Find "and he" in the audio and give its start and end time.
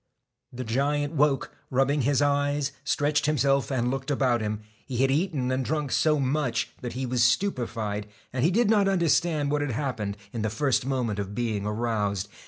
8.33-8.49